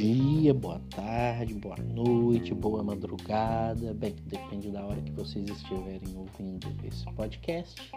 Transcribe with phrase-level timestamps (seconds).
[0.00, 3.92] dia, boa tarde, boa noite, boa madrugada.
[3.92, 7.92] Bem, depende da hora que vocês estiverem ouvindo esse podcast.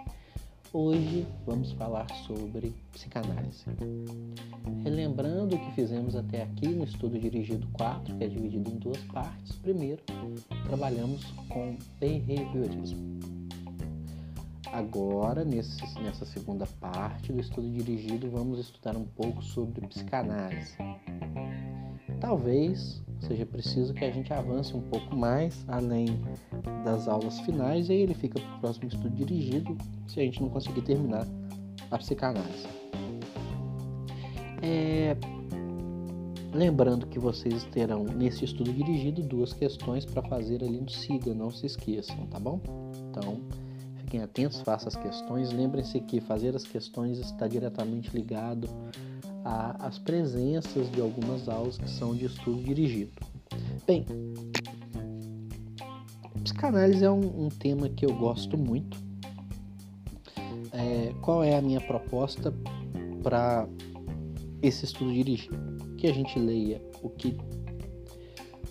[0.73, 3.63] Hoje vamos falar sobre psicanálise.
[4.83, 9.01] Relembrando o que fizemos até aqui no estudo dirigido 4, que é dividido em duas
[9.05, 9.55] partes.
[9.59, 10.03] Primeiro,
[10.65, 13.17] trabalhamos com behaviorismo.
[14.73, 20.75] Agora, nesse, nessa segunda parte do estudo dirigido, vamos estudar um pouco sobre psicanálise.
[22.23, 26.07] Talvez seja preciso que a gente avance um pouco mais além
[26.85, 29.77] das aulas finais e aí ele fica para o próximo estudo dirigido
[30.07, 31.27] se a gente não conseguir terminar
[31.91, 32.65] a psicanálise.
[34.61, 35.17] É...
[36.53, 41.51] Lembrando que vocês terão nesse estudo dirigido duas questões para fazer ali no SIGA, não
[41.51, 42.61] se esqueçam, tá bom?
[43.09, 43.41] Então,
[43.97, 45.51] Fiquem atentos, façam as questões.
[45.51, 48.69] Lembrem-se que fazer as questões está diretamente ligado
[49.43, 53.11] às presenças de algumas aulas que são de estudo dirigido.
[53.85, 54.05] Bem,
[56.43, 58.97] psicanálise é um, um tema que eu gosto muito.
[60.71, 62.53] É, qual é a minha proposta
[63.21, 63.67] para
[64.61, 65.57] esse estudo dirigido?
[65.97, 67.37] Que a gente leia o que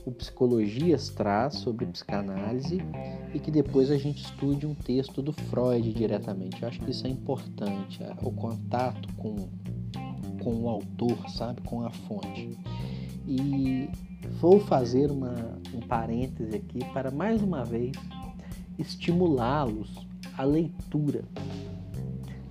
[0.05, 2.79] o Psicologias traz sobre psicanálise
[3.33, 6.61] e que depois a gente estude um texto do Freud diretamente.
[6.63, 9.49] Eu acho que isso é importante, é, o contato com,
[10.43, 12.59] com o autor, sabe, com a fonte.
[13.27, 13.89] E
[14.41, 17.93] vou fazer uma, um parêntese aqui para mais uma vez
[18.79, 21.25] estimulá-los à leitura.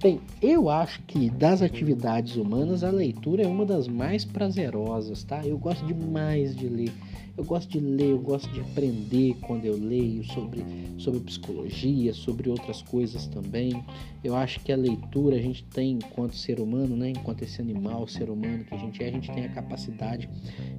[0.02, 5.46] Bem, eu acho que das atividades humanas a leitura é uma das mais prazerosas, tá?
[5.46, 6.92] Eu gosto demais de ler.
[7.38, 10.64] Eu gosto de ler, eu gosto de aprender quando eu leio sobre,
[10.98, 13.84] sobre psicologia, sobre outras coisas também.
[14.24, 18.08] Eu acho que a leitura a gente tem, enquanto ser humano, né, enquanto esse animal,
[18.08, 20.30] ser humano que a gente é, a gente tem a capacidade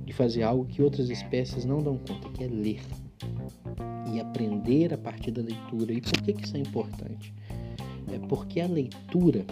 [0.04, 2.80] de fazer algo que outras espécies não dão conta, que é ler
[4.12, 5.92] e aprender a partir da leitura.
[5.92, 7.32] E por que, que isso é importante?
[8.12, 9.44] É porque a leitura,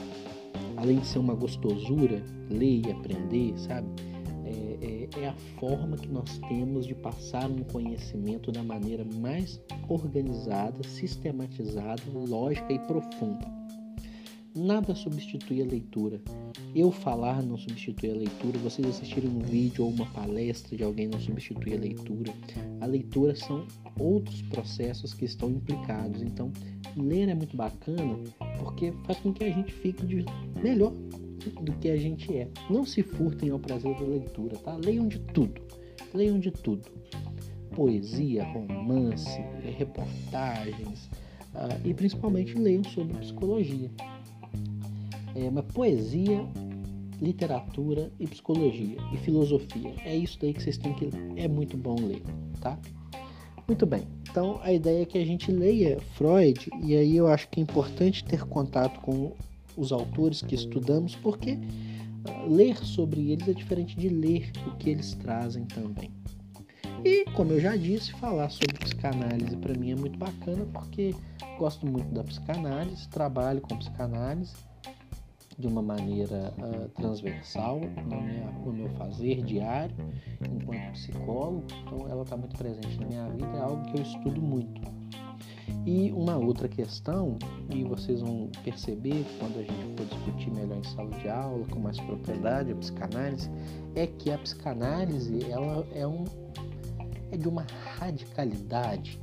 [0.76, 3.88] além de ser uma gostosura, ler e aprender, sabe?
[5.20, 12.02] É a forma que nós temos de passar um conhecimento da maneira mais organizada, sistematizada,
[12.12, 13.60] lógica e profunda.
[14.54, 16.20] Nada substitui a leitura.
[16.74, 21.06] Eu falar não substitui a leitura, vocês assistirem um vídeo ou uma palestra de alguém
[21.06, 22.32] não substitui a leitura.
[22.80, 23.64] A leitura são
[23.98, 26.20] outros processos que estão implicados.
[26.22, 26.50] Então,
[26.96, 28.18] ler é muito bacana
[28.58, 30.24] porque faz com que a gente fique de
[30.60, 30.92] melhor
[31.48, 32.48] do que a gente é.
[32.68, 34.76] Não se furtem ao prazer da leitura, tá?
[34.76, 35.60] Leiam de tudo.
[36.12, 36.82] Leiam de tudo.
[37.74, 39.40] Poesia, romance,
[39.78, 41.06] reportagens
[41.54, 43.90] uh, e principalmente leiam sobre psicologia.
[45.34, 46.44] É, poesia,
[47.20, 49.94] literatura e psicologia e filosofia.
[50.04, 51.32] É isso daí que vocês têm que ler.
[51.36, 52.22] É muito bom ler,
[52.60, 52.78] tá?
[53.68, 54.02] Muito bem.
[54.28, 57.62] Então a ideia é que a gente leia Freud e aí eu acho que é
[57.62, 59.32] importante ter contato com
[59.80, 64.90] os autores que estudamos, porque uh, ler sobre eles é diferente de ler o que
[64.90, 66.10] eles trazem também.
[67.02, 71.14] E, como eu já disse, falar sobre psicanálise para mim é muito bacana, porque
[71.58, 74.52] gosto muito da psicanálise, trabalho com psicanálise
[75.58, 79.94] de uma maneira uh, transversal no, minha, no, meu fazer diário
[80.40, 84.40] enquanto psicólogo, então ela está muito presente na minha vida, é algo que eu estudo
[84.40, 84.99] muito.
[85.86, 87.38] E uma outra questão,
[87.68, 91.80] e vocês vão perceber quando a gente for discutir melhor em sala de aula, com
[91.80, 93.50] mais propriedade, a psicanálise,
[93.94, 96.24] é que a psicanálise ela é, um,
[97.32, 97.66] é de uma
[97.98, 99.20] radicalidade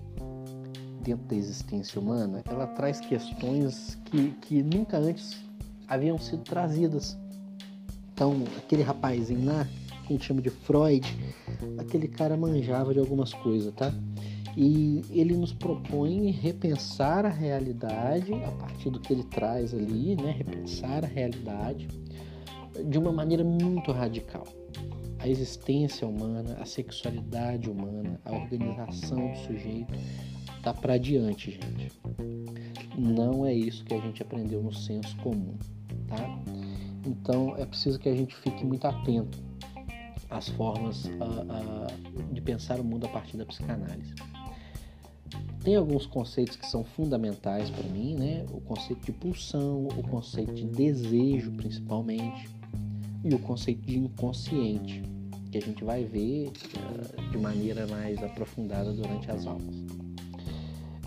[1.01, 2.41] dentro da existência humana.
[2.49, 5.37] Ela traz questões que, que nunca antes
[5.87, 7.17] haviam sido trazidas.
[8.13, 9.65] Então, aquele rapazinho lá,
[10.05, 11.05] que a gente chama de Freud,
[11.77, 13.93] aquele cara manjava de algumas coisas, tá?
[14.59, 20.31] E ele nos propõe repensar a realidade a partir do que ele traz ali, né?
[20.31, 21.87] Repensar a realidade
[22.89, 24.47] de uma maneira muito radical.
[25.19, 29.93] A existência humana, a sexualidade humana, a organização do sujeito
[30.63, 31.91] tá para diante, gente.
[32.97, 35.55] Não é isso que a gente aprendeu no senso comum,
[36.07, 36.43] tá?
[37.05, 39.37] Então é preciso que a gente fique muito atento
[40.31, 44.15] às formas uh, uh, de pensar o mundo a partir da psicanálise.
[45.67, 48.45] Tem alguns conceitos que são fundamentais para mim, né?
[48.53, 52.49] O conceito de pulsão, o conceito de desejo, principalmente,
[53.21, 55.03] e o conceito de inconsciente,
[55.51, 59.75] que a gente vai ver uh, de maneira mais aprofundada durante as aulas.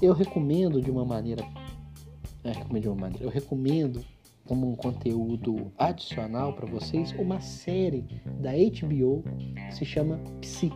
[0.03, 1.43] Eu recomendo de uma maneira,
[2.45, 4.05] é, recomendo de uma maneira, eu recomendo
[4.45, 8.05] como um conteúdo adicional para vocês uma série
[8.39, 9.25] da HBO
[9.69, 10.71] que se chama Psi.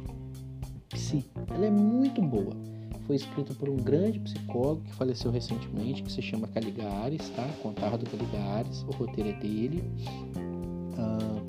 [0.89, 1.23] Psi.
[1.55, 2.74] Ela é muito boa.
[3.07, 7.47] Foi escrita por um grande psicólogo que faleceu recentemente, que se chama Caligares, tá?
[7.63, 9.85] Contardo Caligares, o roteiro é dele.
[10.97, 11.43] Ah,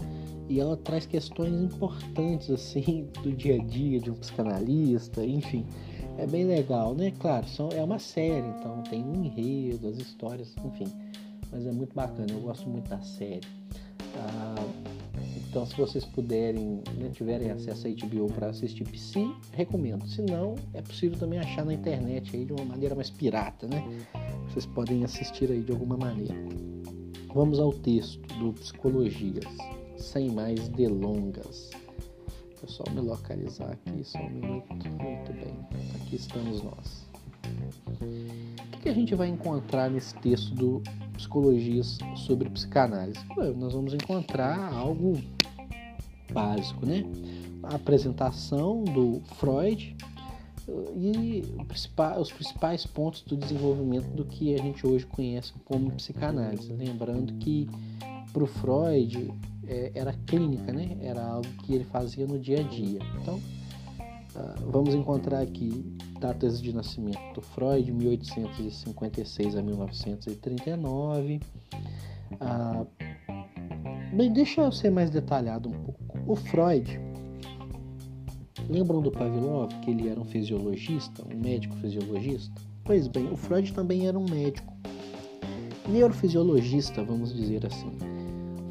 [0.50, 5.66] e ela traz questões importantes assim do dia a dia de um psicanalista, enfim,
[6.18, 7.12] é bem legal, né?
[7.20, 10.88] Claro, são, é uma série, então tem um enredo, as histórias, enfim,
[11.52, 13.48] mas é muito bacana, eu gosto muito da série.
[14.18, 14.56] Ah,
[15.56, 20.06] então, se vocês puderem, né, tiverem acesso a HBO para assistir PC, recomendo.
[20.06, 23.82] Se não, é possível também achar na internet aí de uma maneira mais pirata, né?
[24.50, 26.36] Vocês podem assistir aí de alguma maneira.
[27.34, 29.46] Vamos ao texto do Psicologias
[29.96, 31.72] sem mais delongas.
[32.62, 34.74] Eu só me localizar aqui, só um minuto.
[34.74, 35.56] Muito bem,
[35.96, 37.08] aqui estamos nós.
[38.74, 43.26] O que a gente vai encontrar nesse texto do Psicologias sobre Psicanálise?
[43.56, 45.14] nós vamos encontrar algo
[46.36, 47.04] básico, né?
[47.64, 49.96] A apresentação do Freud
[50.96, 51.44] e
[52.20, 56.74] os principais pontos do desenvolvimento do que a gente hoje conhece como psicanálise.
[56.74, 57.70] Lembrando que
[58.34, 59.34] para o Freud
[59.66, 60.98] é, era clínica, né?
[61.02, 63.00] Era algo que ele fazia no dia a dia.
[63.22, 71.40] Então, uh, vamos encontrar aqui datas de nascimento do Freud, 1856 a 1939.
[72.34, 72.88] Uh,
[74.16, 75.95] bem, deixa eu ser mais detalhado um pouco.
[76.28, 77.00] O Freud,
[78.68, 82.60] lembram do Pavlov, que ele era um fisiologista, um médico fisiologista?
[82.84, 84.74] Pois bem, o Freud também era um médico
[85.88, 87.92] neurofisiologista, vamos dizer assim.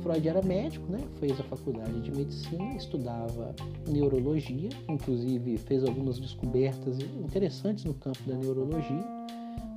[0.03, 0.99] Freud era médico, né?
[1.21, 3.55] fez a faculdade de medicina, estudava
[3.89, 9.05] neurologia, inclusive fez algumas descobertas interessantes no campo da neurologia.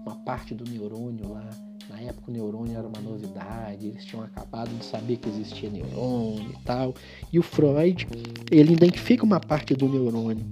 [0.04, 1.48] Uma parte do neurônio lá,
[1.89, 6.51] na época o neurônio era uma novidade, eles tinham acabado de saber que existia neurônio
[6.51, 6.94] e tal.
[7.31, 8.07] E o Freud,
[8.51, 10.45] ele identifica uma parte do neurônio,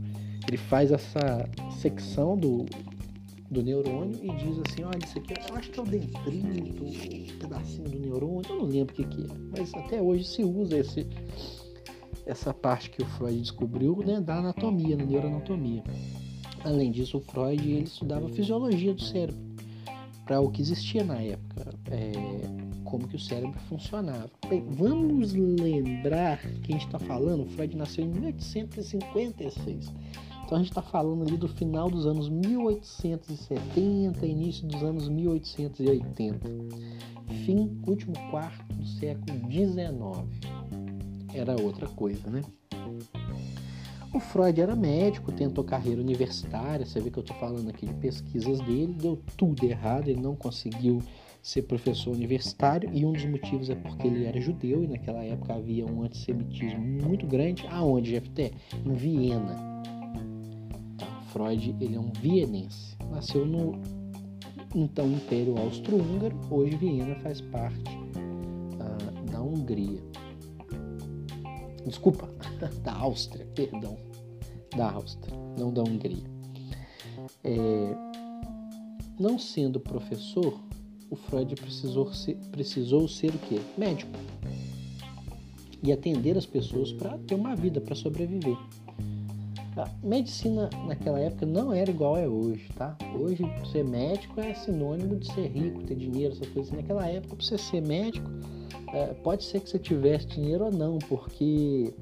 [0.48, 1.50] ele faz essa
[1.80, 2.66] secção do,
[3.50, 7.38] do neurônio e diz assim, olha, isso aqui eu acho que é o dendrito, um
[7.40, 10.78] pedacinho do neurônio, eu não lembro o que, que é, mas até hoje se usa
[10.78, 11.08] esse,
[12.26, 15.84] essa parte que o Freud descobriu né, da anatomia, da neuroanatomia.
[16.64, 19.45] Além disso, o Freud ele estudava a fisiologia do cérebro,
[20.26, 22.12] para o que existia na época, é,
[22.84, 24.30] como que o cérebro funcionava.
[24.50, 29.94] Bem, vamos lembrar que a gente está falando, Freud nasceu em 1856.
[30.46, 36.48] Então a gente está falando ali do final dos anos 1870, início dos anos 1880.
[37.46, 39.96] Fim, último quarto do século XIX.
[41.34, 42.44] Era outra coisa, né?
[44.16, 47.94] O Freud era médico, tentou carreira universitária, você vê que eu estou falando aqui de
[47.96, 51.02] pesquisas dele, deu tudo errado, ele não conseguiu
[51.44, 55.56] ser professor universitário e um dos motivos é porque ele era judeu e naquela época
[55.56, 57.68] havia um antissemitismo muito grande.
[57.68, 58.54] Aonde, GFT?
[58.86, 59.84] Em Viena.
[61.34, 62.96] Freud ele é um vienense.
[63.12, 63.74] Nasceu no
[64.74, 70.02] então Império Austro-Húngaro, hoje Viena faz parte uh, da Hungria.
[71.86, 73.98] Desculpa, da Áustria, perdão,
[74.76, 76.24] da Áustria, não da Hungria.
[77.44, 77.96] É,
[79.20, 80.60] não sendo professor,
[81.10, 83.60] o Freud precisou ser, precisou ser o quê?
[83.78, 84.12] Médico.
[85.84, 88.58] E atender as pessoas para ter uma vida, para sobreviver.
[89.78, 92.98] A medicina naquela época não era igual é hoje, tá?
[93.14, 96.72] Hoje ser médico é sinônimo de ser rico, ter dinheiro, essas coisas.
[96.72, 98.30] Naquela época, para você ser médico,
[98.94, 101.94] é, pode ser que você tivesse dinheiro ou não, porque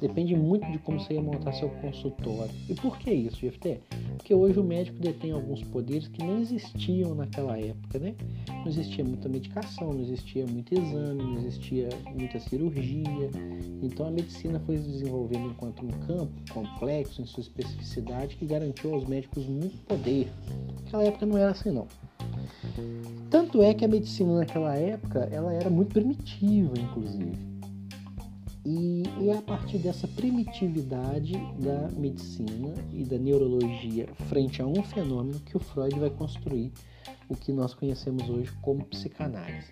[0.00, 2.52] Depende muito de como você ia montar seu consultório.
[2.68, 3.80] E por que isso, GFT?
[4.16, 8.14] Porque hoje o médico detém alguns poderes que não existiam naquela época, né?
[8.48, 13.30] Não existia muita medicação, não existia muito exame, não existia muita cirurgia.
[13.82, 18.94] Então a medicina foi se desenvolvendo enquanto um campo complexo em sua especificidade que garantiu
[18.94, 20.28] aos médicos muito poder.
[20.84, 21.86] Naquela época não era assim não.
[23.30, 27.53] Tanto é que a medicina naquela época ela era muito primitiva, inclusive.
[28.66, 35.38] E, é a partir dessa primitividade da medicina e da neurologia frente a um fenômeno
[35.40, 36.72] que o Freud vai construir
[37.28, 39.70] o que nós conhecemos hoje como psicanálise.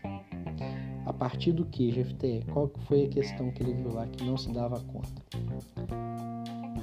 [1.06, 2.44] A partir do que, GFT?
[2.52, 5.22] Qual foi a questão que ele viu lá que não se dava conta?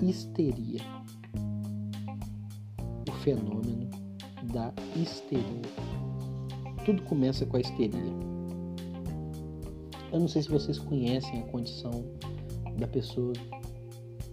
[0.01, 0.81] Histeria.
[3.07, 3.87] O fenômeno
[4.51, 5.43] da histeria.
[6.85, 8.28] Tudo começa com a histeria
[10.11, 12.03] eu não sei se vocês conhecem a condição
[12.77, 13.33] da pessoa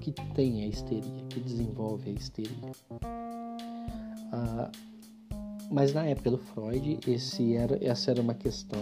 [0.01, 2.73] que tem a histeria, que desenvolve a histeria.
[4.33, 4.71] Ah,
[5.71, 8.81] mas na época do Freud, esse era, essa era uma questão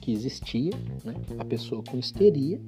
[0.00, 0.72] que existia,
[1.04, 1.14] né?
[1.38, 2.60] a pessoa com histeria,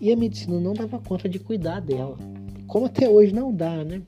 [0.00, 2.16] e a medicina não dava conta de cuidar dela.
[2.66, 4.02] Como até hoje não dá, né?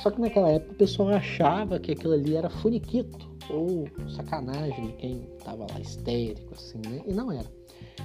[0.00, 4.92] Só que naquela época o pessoal achava que aquilo ali era funiquito ou sacanagem de
[4.94, 7.02] quem estava lá histérico, assim, né?
[7.06, 7.50] E não era.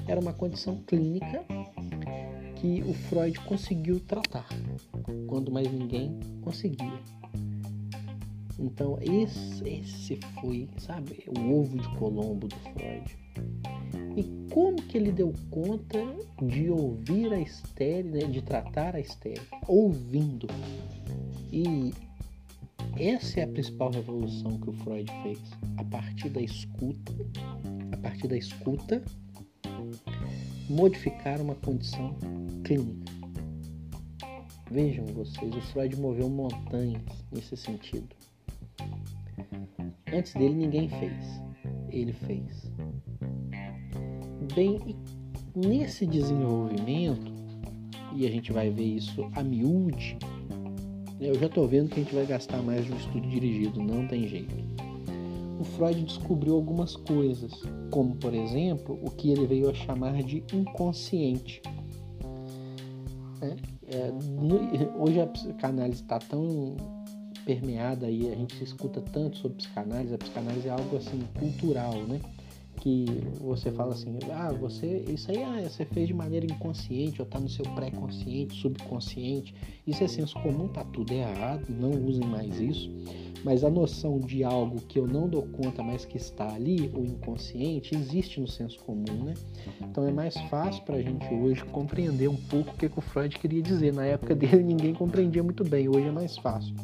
[0.08, 1.44] Era uma condição clínica
[2.56, 4.48] que o Freud conseguiu tratar,
[5.28, 7.00] quando mais ninguém conseguia.
[8.60, 13.18] Então, esse, esse foi, sabe, o ovo de Colombo do Freud.
[14.18, 16.00] E como que ele deu conta
[16.42, 20.48] de ouvir a estéreo, né, de tratar a estéreo, ouvindo?
[21.54, 21.94] E
[23.00, 25.40] essa é a principal revolução que o Freud fez.
[25.78, 27.14] A partir da escuta,
[27.94, 29.02] a partir da escuta,
[30.70, 32.16] modificar uma condição
[32.64, 33.12] clínica.
[34.70, 37.02] Vejam vocês, o Freud moveu montanhas
[37.32, 38.10] nesse sentido.
[40.14, 41.42] Antes dele ninguém fez,
[41.90, 42.72] ele fez.
[44.54, 44.96] Bem,
[45.56, 47.32] nesse desenvolvimento,
[48.14, 50.18] e a gente vai ver isso a miúde,
[51.20, 54.08] eu já estou vendo que a gente vai gastar mais de um estudo dirigido, não
[54.08, 54.56] tem jeito.
[55.60, 57.52] O Freud descobriu algumas coisas,
[57.92, 61.62] como por exemplo o que ele veio a chamar de inconsciente.
[63.42, 63.56] É,
[63.96, 66.78] é, no, hoje a psicanálise está tão
[67.46, 72.22] permeada aí, a gente escuta tanto sobre psicanálise, a psicanálise é algo assim cultural, né?
[72.80, 73.06] Que
[73.42, 77.40] você fala assim, ah, você, isso aí ah, você fez de maneira inconsciente, ou tá
[77.40, 79.54] no seu pré-consciente, subconsciente,
[79.86, 82.90] isso é senso comum, tá tudo errado, não usem mais isso.
[83.44, 87.06] Mas a noção de algo que eu não dou conta, mas que está ali, o
[87.06, 89.34] inconsciente, existe no senso comum, né?
[89.82, 93.02] Então é mais fácil para a gente hoje compreender um pouco o que, que o
[93.02, 93.94] Freud queria dizer.
[93.94, 96.76] Na época dele ninguém compreendia muito bem, hoje é mais fácil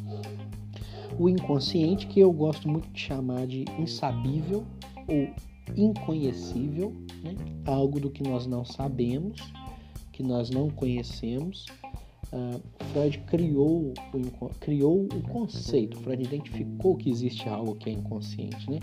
[1.18, 4.64] o inconsciente, que eu gosto muito de chamar de insabível
[5.08, 5.28] ou
[5.74, 7.34] inconhecível, né?
[7.64, 9.40] algo do que nós não sabemos,
[10.12, 11.66] que nós não conhecemos.
[12.32, 12.60] Uh,
[12.92, 18.80] Freud criou o, criou o conceito, Freud identificou que existe algo que é inconsciente, né?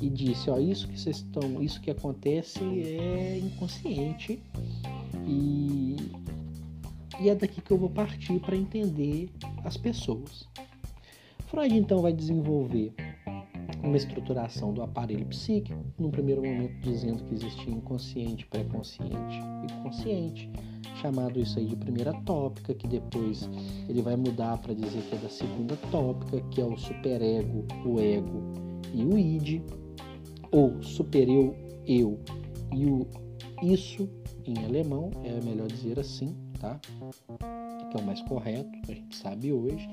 [0.00, 4.38] E disse, ó, isso que vocês estão, isso que acontece é inconsciente
[5.26, 5.96] e,
[7.18, 9.30] e é daqui que eu vou partir para entender
[9.64, 10.46] as pessoas.
[11.46, 12.92] Freud então vai desenvolver
[13.86, 20.50] uma estruturação do aparelho psíquico, num primeiro momento dizendo que existia inconsciente, pré-consciente e consciente,
[21.00, 23.48] chamado isso aí de primeira tópica, que depois
[23.88, 28.00] ele vai mudar para dizer que é da segunda tópica, que é o superego, o
[28.00, 28.42] ego
[28.92, 29.62] e o id,
[30.50, 31.54] ou supereu,
[31.86, 32.18] eu
[32.74, 33.06] e o
[33.62, 34.08] isso
[34.44, 36.78] em alemão, é melhor dizer assim, tá?
[37.90, 39.88] Que é o mais correto, a gente sabe hoje.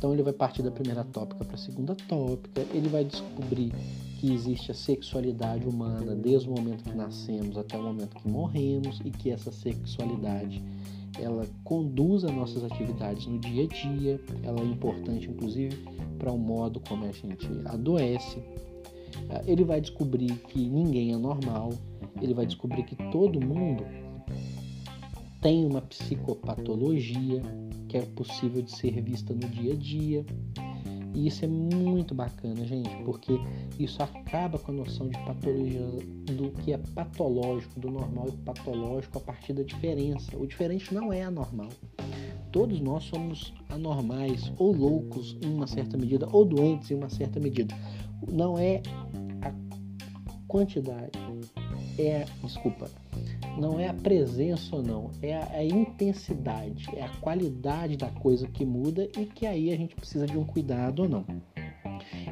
[0.00, 3.70] Então ele vai partir da primeira tópica para a segunda tópica, ele vai descobrir
[4.18, 8.98] que existe a sexualidade humana desde o momento que nascemos até o momento que morremos
[9.04, 10.64] e que essa sexualidade
[11.18, 15.76] ela conduz as nossas atividades no dia a dia, ela é importante inclusive
[16.18, 18.42] para o modo como a gente adoece.
[19.46, 21.74] Ele vai descobrir que ninguém é normal,
[22.22, 23.84] ele vai descobrir que todo mundo
[25.40, 27.42] tem uma psicopatologia,
[27.88, 30.26] que é possível de ser vista no dia a dia.
[31.14, 33.32] E isso é muito bacana, gente, porque
[33.78, 35.80] isso acaba com a noção de patologia,
[36.36, 40.36] do que é patológico, do normal e patológico a partir da diferença.
[40.36, 41.70] O diferente não é anormal.
[42.52, 47.40] Todos nós somos anormais ou loucos em uma certa medida, ou doentes em uma certa
[47.40, 47.74] medida.
[48.30, 48.82] Não é
[49.42, 49.52] a
[50.46, 51.18] quantidade,
[51.98, 52.90] é, desculpa,
[53.60, 58.48] não é a presença ou não, é a, a, intensidade, é a qualidade da coisa
[58.48, 61.24] que muda e que aí a gente precisa de um cuidado ou não.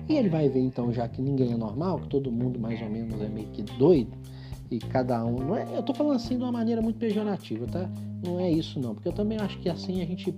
[0.09, 2.89] E ele vai ver então, já que ninguém é normal, que todo mundo mais ou
[2.89, 4.17] menos é meio que doido,
[4.71, 5.37] e cada um.
[5.37, 7.91] Não é, eu tô falando assim de uma maneira muito pejorativa, tá?
[8.25, 10.35] Não é isso não, porque eu também acho que assim a gente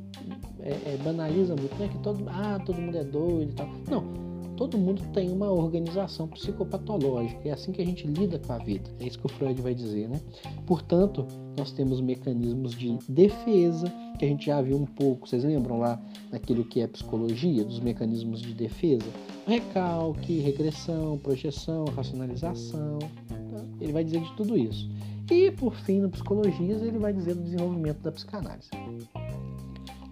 [0.60, 1.88] é, é, banaliza muito, né?
[1.88, 3.68] Que todo, ah, todo mundo é doido e tal.
[3.88, 4.29] Não
[4.60, 7.48] todo mundo tem uma organização psicopatológica.
[7.48, 8.90] É assim que a gente lida com a vida.
[9.00, 10.20] É isso que o Freud vai dizer, né?
[10.66, 11.26] Portanto,
[11.56, 15.26] nós temos mecanismos de defesa, que a gente já viu um pouco.
[15.26, 15.98] Vocês lembram lá
[16.30, 19.06] naquilo que é psicologia, dos mecanismos de defesa?
[19.46, 22.98] Recalque, regressão, projeção, racionalização.
[22.98, 23.64] Tá?
[23.80, 24.90] Ele vai dizer de tudo isso.
[25.30, 28.68] E, por fim, no Psicologias, ele vai dizer do desenvolvimento da psicanálise.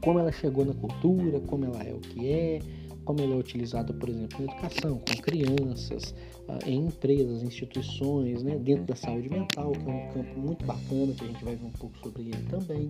[0.03, 2.61] Como ela chegou na cultura, como ela é o que é,
[3.09, 6.15] como ela é utilizada, por exemplo, na educação, com crianças,
[6.47, 11.15] ah, em empresas, instituições, né, dentro da saúde mental, que é um campo muito bacana,
[11.15, 12.87] que a gente vai ver um pouco sobre ele também.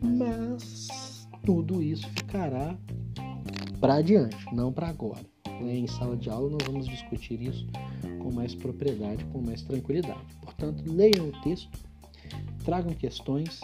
[0.00, 2.78] Mas tudo isso ficará
[3.78, 5.26] para adiante, não para agora.
[5.60, 5.80] Né?
[5.80, 7.66] Em sala de aula, nós vamos discutir isso
[8.20, 10.34] com mais propriedade, com mais tranquilidade.
[10.40, 11.78] Portanto, leiam o texto,
[12.64, 13.60] tragam questões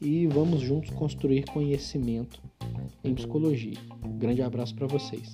[0.00, 2.40] e vamos juntos construir conhecimento
[3.02, 3.78] em psicologia.
[4.04, 5.32] Um grande abraço para vocês.